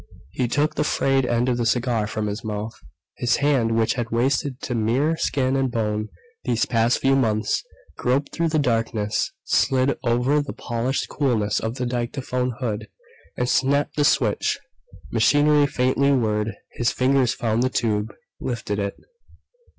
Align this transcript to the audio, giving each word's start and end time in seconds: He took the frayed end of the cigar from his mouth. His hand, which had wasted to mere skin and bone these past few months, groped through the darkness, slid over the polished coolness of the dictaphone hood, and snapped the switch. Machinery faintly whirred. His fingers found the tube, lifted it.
He 0.31 0.47
took 0.47 0.73
the 0.73 0.83
frayed 0.83 1.27
end 1.27 1.47
of 1.47 1.57
the 1.57 1.65
cigar 1.67 2.07
from 2.07 2.25
his 2.25 2.43
mouth. 2.43 2.73
His 3.17 3.35
hand, 3.35 3.77
which 3.77 3.93
had 3.93 4.09
wasted 4.09 4.59
to 4.63 4.73
mere 4.73 5.15
skin 5.15 5.55
and 5.55 5.69
bone 5.71 6.09
these 6.43 6.65
past 6.65 6.97
few 6.97 7.15
months, 7.15 7.63
groped 7.99 8.33
through 8.33 8.47
the 8.49 8.57
darkness, 8.57 9.31
slid 9.43 9.99
over 10.03 10.41
the 10.41 10.53
polished 10.53 11.07
coolness 11.07 11.59
of 11.59 11.75
the 11.75 11.85
dictaphone 11.85 12.55
hood, 12.59 12.87
and 13.37 13.47
snapped 13.47 13.95
the 13.95 14.03
switch. 14.03 14.57
Machinery 15.11 15.67
faintly 15.67 16.11
whirred. 16.11 16.55
His 16.73 16.91
fingers 16.91 17.35
found 17.35 17.61
the 17.61 17.69
tube, 17.69 18.11
lifted 18.39 18.79
it. 18.79 18.95